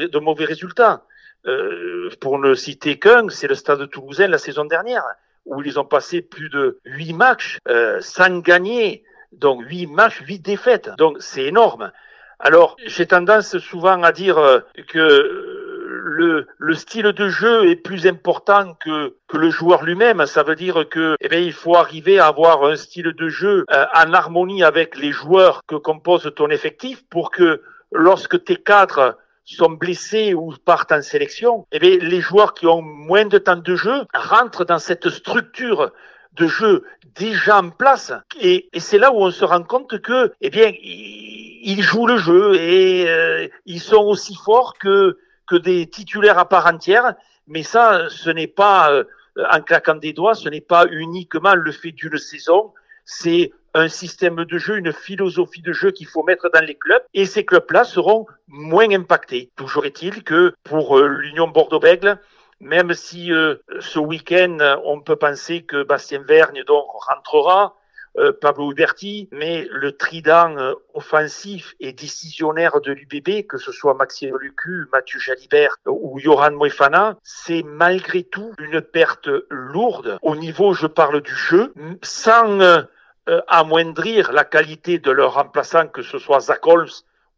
[0.07, 1.03] de mauvais résultats.
[1.45, 5.03] Euh, pour ne citer qu'un, c'est le Stade Toulousain la saison dernière,
[5.45, 9.03] où ils ont passé plus de huit matchs euh, sans gagner.
[9.33, 10.89] Donc huit matchs, huit défaites.
[10.97, 11.91] Donc c'est énorme.
[12.39, 15.65] Alors j'ai tendance souvent à dire euh, que
[16.05, 20.25] le, le, style de jeu est plus important que, que le joueur lui-même.
[20.25, 23.65] Ça veut dire que, eh bien, il faut arriver à avoir un style de jeu
[23.71, 29.17] euh, en harmonie avec les joueurs que compose ton effectif pour que lorsque tes cadres
[29.45, 33.55] sont blessés ou partent en sélection, eh bien, les joueurs qui ont moins de temps
[33.55, 35.91] de jeu rentrent dans cette structure
[36.35, 36.83] de jeu
[37.15, 38.13] déjà en place.
[38.39, 42.17] Et, et c'est là où on se rend compte que, eh bien, ils jouent le
[42.17, 45.17] jeu et euh, ils sont aussi forts que
[45.47, 47.15] que des titulaires à part entière.
[47.47, 49.03] Mais ça, ce n'est pas, euh,
[49.51, 52.73] en claquant des doigts, ce n'est pas uniquement le fait d'une saison.
[53.05, 57.03] C'est un système de jeu, une philosophie de jeu qu'il faut mettre dans les clubs
[57.13, 59.51] et ces clubs-là seront moins impactés.
[59.55, 62.17] Toujours est-il que pour euh, l'Union Bordeaux-Bègles,
[62.65, 67.75] même si euh, ce week-end, on peut penser que Bastien Vergne donc rentrera,
[68.17, 73.93] euh, Pablo Huberti, mais le trident euh, offensif et décisionnaire de l'UBB, que ce soit
[73.93, 80.17] Maxime Lucu, Mathieu Jalibert ou Johan Moefana, c'est malgré tout une perte lourde.
[80.21, 86.01] Au niveau, je parle du jeu, sans euh, amoindrir la qualité de leurs remplaçants, que
[86.01, 86.87] ce soit Zach Holmes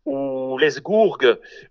[0.07, 1.19] ou Lesgourg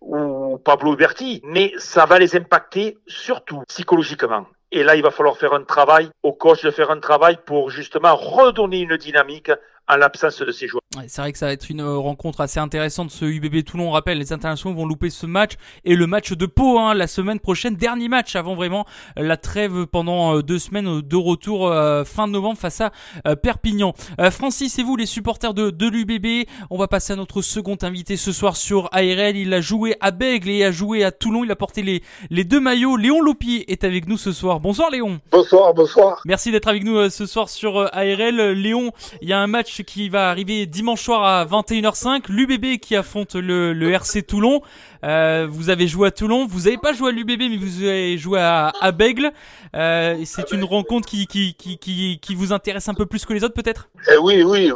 [0.01, 4.47] ou Pablo Huberti, mais ça va les impacter surtout psychologiquement.
[4.73, 7.71] Et là, il va falloir faire un travail au coach de faire un travail pour
[7.71, 9.51] justement redonner une dynamique
[9.89, 10.83] en l'absence de ces joueurs.
[11.07, 13.89] c'est vrai que ça va être une euh, rencontre assez intéressante ce UBB Toulon.
[13.89, 15.53] On rappelle, les internationaux vont louper ce match
[15.85, 18.85] et le match de Pau hein, la semaine prochaine, dernier match avant vraiment
[19.17, 22.91] la trêve pendant euh, deux semaines de retour euh, fin novembre face à
[23.37, 23.93] Perpignan.
[24.31, 28.17] Francis et vous, les supporters de, de l'UBB, on va passer à notre second invité
[28.17, 29.37] ce soir sur ARL.
[29.37, 31.45] Il a joué à Bègle et a joué à Toulon.
[31.45, 32.97] Il a porté les, les deux maillots.
[32.97, 34.61] Léon Lopier est avec nous ce soir.
[34.61, 35.21] Bonsoir Léon.
[35.31, 36.23] Bonsoir, bonsoir.
[36.25, 38.53] Merci d'être avec nous ce soir sur ARL.
[38.53, 42.25] Léon, il y a un match qui va arriver dimanche soir à 21h05.
[42.29, 44.63] L'UBB qui affronte le, RC Toulon.
[45.05, 46.47] Euh, vous avez joué à Toulon.
[46.47, 49.33] Vous n'avez pas joué à l'UBB, mais vous avez joué à, à Bègle.
[49.75, 53.33] Euh, c'est une rencontre qui, qui, qui, qui, qui vous intéresse un peu plus que
[53.33, 53.89] les autres, peut-être?
[54.13, 54.73] Eh Oui, oui.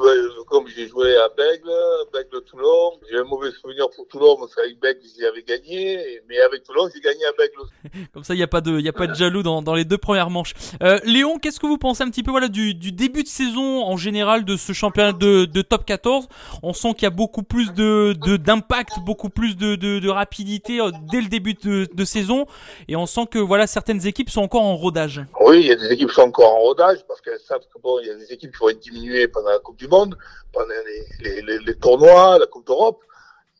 [0.50, 1.70] Comme j'ai joué à Bègle,
[2.12, 2.98] Bègle-Toulon.
[3.08, 6.20] J'ai un mauvais souvenir pour Toulon, parce qu'avec Bègle, j'y avais gagné.
[6.28, 8.06] Mais avec Toulon, j'ai gagné à Bègle aussi.
[8.12, 9.84] Comme ça, il n'y a pas de, il a pas de jaloux dans, dans les
[9.84, 10.54] deux premières manches.
[10.82, 13.84] Euh, Léon, qu'est-ce que vous pensez un petit peu voilà, du, du début de saison
[13.84, 16.28] en général de ce championnat de, de top 14
[16.62, 20.80] On sent qu'il y a beaucoup plus de d'impact, beaucoup plus de, de, de rapidité
[20.80, 22.46] euh, dès le début de, de, saison,
[22.88, 25.22] et on sent que voilà certaines équipes sont encore en rodage.
[25.50, 27.80] Oui, il y a des équipes qui sont encore en rodage parce qu'elles savent que
[27.82, 30.16] bon, il y a des équipes qui vont être diminuées pendant la Coupe du Monde,
[30.52, 33.00] pendant les, les, les, les tournois, la Coupe d'Europe.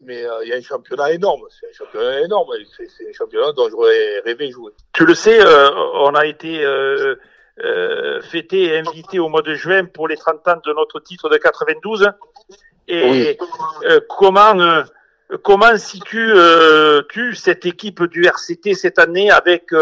[0.01, 3.51] Mais euh, il y a un championnat énorme, c'est un championnat énorme, c'est un championnat
[3.53, 4.71] dont j'aurais rêvé jouer.
[4.93, 7.17] Tu le sais, euh, on a été euh,
[8.23, 11.39] fêté et invité au mois de juin pour les 30 ans de notre titre de
[11.39, 12.09] 92.
[12.87, 13.37] Et
[13.83, 13.99] oui.
[14.09, 14.85] comment
[15.43, 16.35] comment situes
[17.09, 19.73] tu cette équipe du RCT cette année avec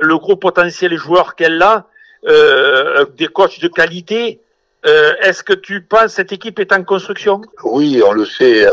[0.00, 1.86] le gros potentiel joueur qu'elle a,
[2.26, 4.40] euh, des coachs de qualité
[4.86, 7.40] euh, Est-ce que tu penses que cette équipe est en construction?
[7.64, 8.66] Oui, on le sait.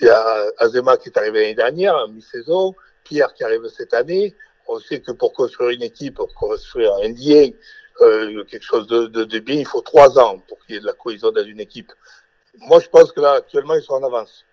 [0.00, 2.74] Il y a Azema qui est arrivé l'année dernière, mi-saison,
[3.04, 4.34] Pierre qui arrive cette année.
[4.68, 7.48] On sait que pour construire une équipe, pour construire un lien,
[8.00, 10.92] euh, quelque chose de, bien, il faut trois ans pour qu'il y ait de la
[10.92, 11.92] cohésion dans une équipe.
[12.58, 14.44] Moi, je pense que là, actuellement, ils sont en avance.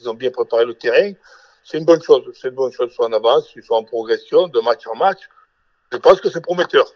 [0.00, 1.12] Ils ont bien préparé le terrain.
[1.70, 2.22] C'est une bonne chose.
[2.32, 2.88] C'est une bonne chose.
[2.90, 3.52] Ils sont en avance.
[3.54, 5.20] Ils sont en progression de match en match.
[5.92, 6.86] Je pense que c'est prometteur.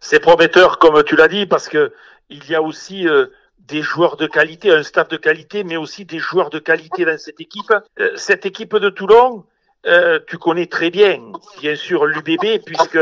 [0.00, 1.92] C'est prometteur, comme tu l'as dit, parce que
[2.28, 3.26] il y a aussi euh,
[3.60, 7.16] des joueurs de qualité, un staff de qualité, mais aussi des joueurs de qualité dans
[7.18, 7.72] cette équipe.
[8.00, 9.44] Euh, cette équipe de Toulon,
[9.86, 11.22] euh, tu connais très bien,
[11.60, 12.98] bien sûr, l'UBB, puisque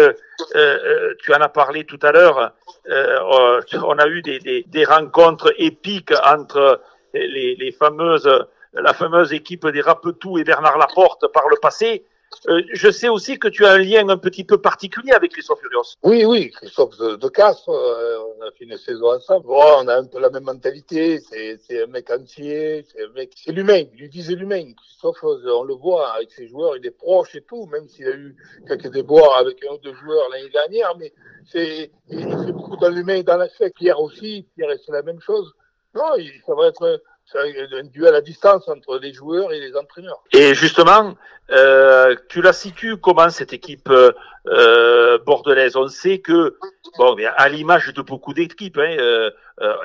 [1.20, 2.52] tu en as parlé tout à l'heure.
[2.87, 6.82] On a eu des, des, des, rencontres épiques entre
[7.14, 8.28] les, les, fameuses,
[8.74, 12.04] la fameuse équipe des Rapetou et Bernard Laporte par le passé.
[12.48, 15.94] je sais aussi que tu as un lien un petit peu particulier avec Christophe Furios.
[16.02, 19.46] Oui, oui, Christophe de, de Castres, on a fait une saison ensemble.
[19.46, 21.20] Bon, on a un peu la même mentalité.
[21.20, 23.84] C'est un mec entier, c'est un mec, c'est l'humain.
[23.96, 24.64] Il disait l'humain.
[24.76, 28.16] Christophe, on le voit avec ses joueurs, il est proche et tout, même s'il a
[28.16, 31.12] eu quelques déboires avec un ou deux joueurs l'année dernière, mais
[31.46, 33.76] c'est, il fait beaucoup dans l'humain et dans l'affect.
[33.76, 35.54] Pierre aussi, Pierre, c'est la même chose.
[35.94, 37.00] Non, ça va être
[37.37, 40.23] un, un duel à distance entre les joueurs et les entraîneurs.
[40.33, 41.14] Et justement,
[41.51, 45.77] euh, tu la situes comment cette équipe euh, bordelaise?
[45.77, 46.57] On sait que,
[46.97, 49.31] bon, à l'image de beaucoup d'équipes, hein, euh,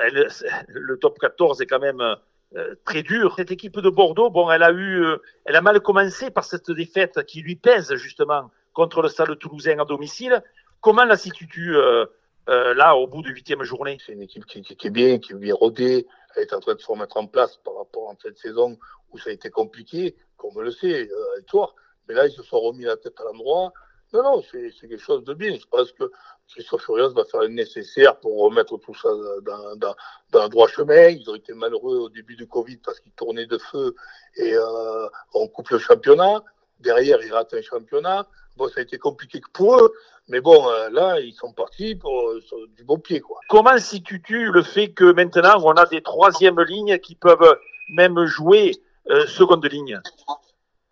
[0.04, 0.30] elle,
[0.68, 2.16] le top 14 est quand même
[2.86, 3.34] très dur.
[3.36, 5.06] Cette équipe de Bordeaux, bon, elle a eu,
[5.46, 9.80] elle a mal commencé par cette défaite qui lui pèse justement contre le Stade Toulousain
[9.80, 10.42] à domicile.
[10.82, 11.76] Comment la situes-tu
[12.48, 13.98] là au bout de huitième journée?
[14.04, 16.08] C'est une équipe qui, qui, qui, est bien, qui est bien rodée.
[16.36, 18.78] Est en train de se remettre en place par rapport à cette saison
[19.12, 21.74] où ça a été compliqué, comme on le sait, euh, toi.
[22.08, 23.74] Mais là, ils se sont remis la tête à l'endroit.
[24.14, 25.56] Non, non, c'est quelque chose de bien.
[25.56, 26.12] Je pense que
[26.48, 29.10] Christophe Furios va faire le nécessaire pour remettre tout ça
[29.44, 29.96] dans, dans,
[30.32, 31.10] dans un droit chemin.
[31.10, 33.94] Ils ont été malheureux au début du Covid parce qu'ils tournaient de feu
[34.36, 36.44] et euh, on coupe le championnat.
[36.80, 38.28] Derrière, ils ratent un championnat.
[38.60, 39.94] Bon, ça a été compliqué pour eux.
[40.28, 43.40] Mais bon, euh, là, ils sont partis pour, sur du bon pied, quoi.
[43.48, 47.58] Comment situes-tu le fait que maintenant, on a des troisièmes lignes qui peuvent
[47.90, 48.74] même jouer
[49.10, 50.00] euh, seconde ligne?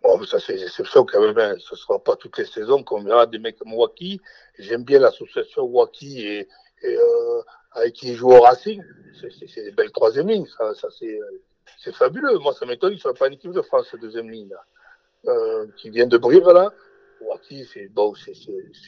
[0.02, 1.38] Bon, ça, c'est exception quand même.
[1.38, 1.54] Hein.
[1.58, 4.20] Ce ne sera pas toutes les saisons qu'on verra des mecs comme Waki.
[4.58, 6.48] J'aime bien l'association Waki et,
[6.82, 8.82] et euh, avec qui joue au Racing,
[9.20, 10.48] c'est des belles troisième lignes.
[10.56, 12.38] Ça, ça c'est fabuleux.
[12.38, 15.32] Moi, ça m'étonne qu'il ne soit pas une équipe de France, cette deuxième ligne là,
[15.32, 16.72] euh, qui vient de Brive là.
[17.20, 18.32] Waki, c'est bon, c'est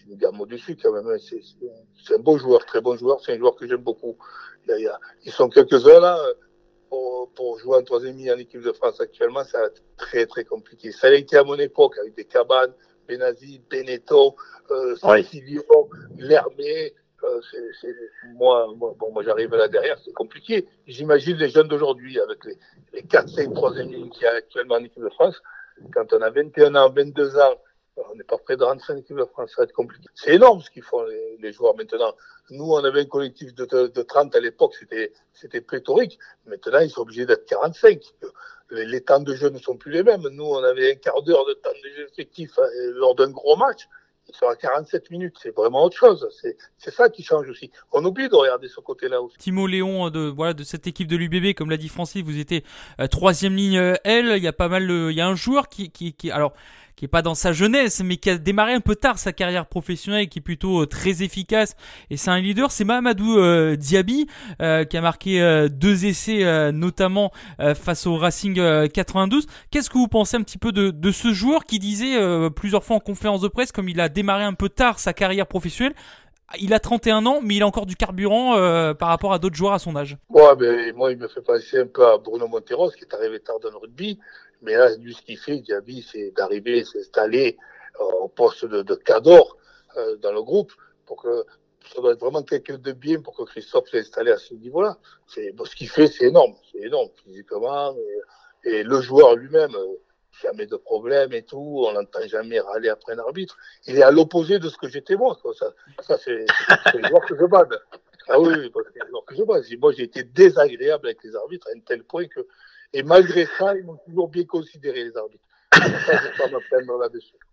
[0.08, 1.08] une gamme au-dessus quand même.
[1.08, 1.16] Hein.
[2.04, 3.20] C'est un beau joueur, très bon joueur.
[3.20, 4.16] C'est un joueur que j'aime beaucoup.
[4.68, 6.18] Il y a, ils sont quelques-uns là
[6.88, 9.42] pour, pour, jouer en troisième ligne en équipe de France actuellement.
[9.44, 9.58] C'est
[9.96, 10.92] très très compliqué.
[10.92, 12.72] Ça a été à mon époque avec des cabanes,
[13.08, 14.36] Benazi, Beneteau,
[14.70, 15.64] euh, Sicilio,
[16.18, 16.94] Lermé.
[17.22, 17.40] Euh,
[17.80, 17.94] c'est,
[18.34, 20.66] moi, moi, bon, moi j'arrive là derrière, c'est compliqué.
[20.86, 22.56] J'imagine les jeunes d'aujourd'hui avec les,
[22.94, 25.40] les 4-5 troisième lignes qu'il y a actuellement en équipe de France.
[25.92, 27.56] Quand on a 21 ans, 22 ans,
[28.10, 30.08] on n'est pas prêt de rentrer en équipe de France, ça va être compliqué.
[30.14, 31.04] C'est énorme ce qu'ils font
[31.38, 32.14] les, joueurs maintenant.
[32.50, 36.18] Nous, on avait un collectif de, de, de 30 à l'époque, c'était, c'était pléthorique.
[36.46, 38.00] Maintenant, ils sont obligés d'être 45.
[38.70, 40.22] Les, les, temps de jeu ne sont plus les mêmes.
[40.30, 43.56] Nous, on avait un quart d'heure de temps de jeu effectif euh, lors d'un gros
[43.56, 43.88] match.
[44.28, 46.28] Ils sont à 47 minutes, c'est vraiment autre chose.
[46.78, 47.70] C'est ça qui change aussi.
[47.90, 49.36] On oublie de regarder ce côté-là aussi.
[49.38, 52.64] Timo Léon de voilà de cette équipe de l'UBB, comme l'a dit Francis, vous étiez
[53.00, 54.34] euh, troisième ligne euh, L.
[54.36, 56.52] Il y a pas mal, il y a un joueur qui, qui, qui alors
[57.00, 59.64] qui est pas dans sa jeunesse, mais qui a démarré un peu tard sa carrière
[59.64, 61.74] professionnelle, qui est plutôt euh, très efficace.
[62.10, 64.26] Et c'est un leader, c'est Mamadou euh, Diaby,
[64.60, 67.32] euh, qui a marqué deux essais, notamment
[67.74, 69.46] face au Racing 92.
[69.70, 72.18] Qu'est-ce que vous pensez un petit peu de, de ce joueur qui disait
[72.50, 75.46] plusieurs fois en conférence de presse, comme il a démarré un peu tard sa carrière
[75.46, 75.94] professionnelle,
[76.60, 78.56] il a 31 ans, mais il a encore du carburant
[78.94, 80.18] par rapport à d'autres joueurs à son âge?
[80.28, 83.40] Ouais, ben, moi, il me fait penser un peu à Bruno Monteros, qui est arrivé
[83.40, 84.18] tard dans le rugby.
[84.62, 87.56] Mais là, lui, ce qu'il fait, Diaby, c'est d'arriver, s'installer
[88.00, 89.56] euh, au poste de, de cador
[89.96, 90.72] euh, dans le groupe
[91.06, 91.44] pour que
[91.92, 94.98] ça doit être vraiment quelqu'un de bien pour que Christophe s'est installé à ce niveau-là.
[95.26, 97.94] Ce qu'il fait, c'est énorme, c'est énorme physiquement
[98.64, 99.96] et, le joueur lui-même, euh,
[100.42, 103.56] jamais de problème et tout, on n'entend jamais râler après un arbitre.
[103.86, 105.36] Il est à l'opposé de ce que j'étais moi.
[106.02, 106.44] Ça, c'est
[106.94, 107.80] le joueur que je bade.
[108.28, 108.70] Ah oui, le
[109.08, 109.64] joueur que je bade.
[109.80, 112.46] Moi, j'ai été désagréable avec les arbitres à un tel point que
[112.92, 115.44] et malgré ça, ils m'ont toujours bien considéré, les arbitres.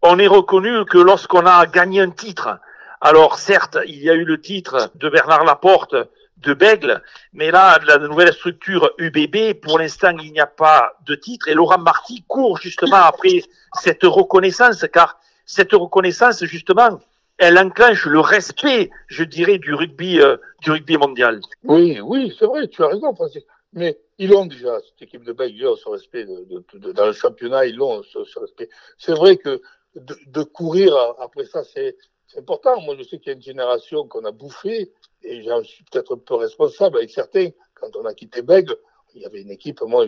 [0.01, 2.59] On est reconnu que lorsqu'on a gagné un titre,
[3.01, 5.95] alors certes, il y a eu le titre de Bernard Laporte
[6.37, 7.01] de Bègle,
[7.33, 11.53] mais là, la nouvelle structure UBB, pour l'instant, il n'y a pas de titre et
[11.53, 13.43] Laurent Marty court justement après
[13.81, 16.99] cette reconnaissance, car cette reconnaissance, justement,
[17.37, 21.39] elle enclenche le respect, je dirais, du rugby, euh, du rugby mondial.
[21.63, 23.43] Oui, oui, c'est vrai, tu as raison, Francis.
[23.73, 26.25] Mais ils l'ont déjà, cette équipe de Belgique, ce respect.
[26.25, 28.69] De, de, de, dans le championnat, ils l'ont ce, respect.
[28.97, 29.61] C'est vrai que
[29.95, 31.97] de, courir après ça, c'est
[32.37, 32.81] important.
[32.81, 34.91] Moi, je sais qu'il y a une génération qu'on a bouffé,
[35.23, 37.49] et j'en suis peut-être un peu responsable avec certains.
[37.73, 38.77] Quand on a quitté Bègle,
[39.13, 40.05] il y avait une équipe, moi,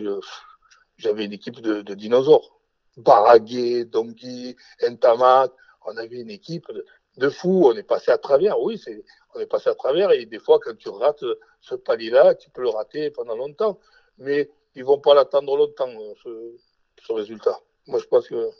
[0.96, 2.60] j'avais une équipe de, de dinosaures.
[2.96, 5.52] Baragé, Dongui, Ntamak,
[5.86, 6.66] on avait une équipe
[7.16, 10.26] de fous, on est passé à travers, oui, c'est, on est passé à travers, et
[10.26, 11.24] des fois, quand tu rates
[11.60, 13.78] ce palier-là, tu peux le rater pendant longtemps
[14.20, 16.56] mais ils vont pas l'attendre longtemps, euh, ce,
[17.02, 17.58] ce résultat.
[17.86, 18.50] Moi, je pense que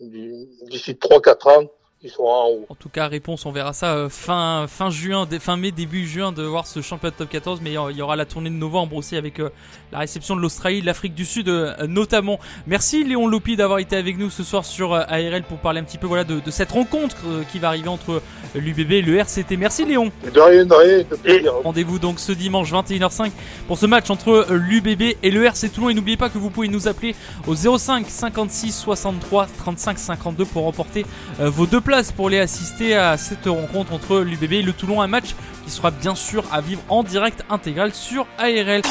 [0.68, 1.70] d'ici 3-4 ans,
[2.02, 2.66] ils sont en haut.
[2.70, 6.32] En tout cas, réponse, on verra ça euh, fin, fin juin, fin mai, début juin,
[6.32, 7.60] de voir ce championnat top 14.
[7.62, 9.50] Mais il y aura la tournée de novembre aussi avec euh,
[9.92, 11.48] la réception de l'Australie, de l'Afrique du Sud
[11.88, 12.38] notamment.
[12.66, 15.98] Merci Léon Lopi d'avoir été avec nous ce soir sur ARL pour parler un petit
[15.98, 17.16] peu voilà, de, de cette rencontre
[17.50, 18.22] qui va arriver entre
[18.54, 19.56] l'UBB et le RCT.
[19.56, 20.12] Merci Léon.
[20.32, 21.42] De rien, de rien.
[21.44, 23.32] De Rendez-vous donc ce dimanche 21h05
[23.66, 25.90] pour ce match entre l'UBB et le RC Toulon.
[25.90, 30.62] Et n'oubliez pas que vous pouvez nous appeler au 05 56 63 35 52 pour
[30.62, 31.04] remporter
[31.40, 35.02] vos deux places pour aller assister à cette rencontre entre l'UBB et le Toulon.
[35.02, 38.82] Un match qui sera bien sûr à vivre en direct intégral sur ARL.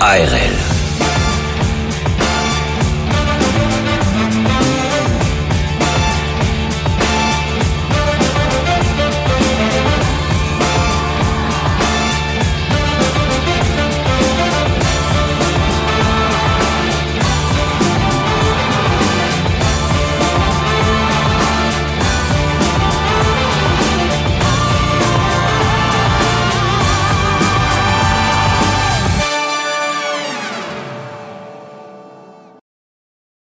[0.00, 0.83] ARL